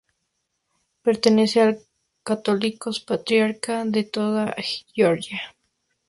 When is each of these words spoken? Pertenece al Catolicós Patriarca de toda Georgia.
Pertenece 1.03 1.61
al 1.61 1.77
Catolicós 2.23 3.01
Patriarca 3.01 3.85
de 3.85 4.03
toda 4.03 4.55
Georgia. 4.95 5.53